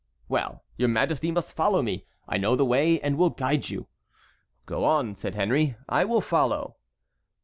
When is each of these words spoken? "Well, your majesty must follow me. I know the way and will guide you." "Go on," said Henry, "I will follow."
"Well, 0.27 0.63
your 0.77 0.89
majesty 0.89 1.29
must 1.31 1.55
follow 1.55 1.83
me. 1.83 2.05
I 2.27 2.39
know 2.39 2.55
the 2.55 2.65
way 2.65 2.99
and 3.01 3.17
will 3.19 3.29
guide 3.29 3.69
you." 3.69 3.85
"Go 4.65 4.83
on," 4.83 5.13
said 5.13 5.35
Henry, 5.35 5.75
"I 5.87 6.05
will 6.05 6.21
follow." 6.21 6.77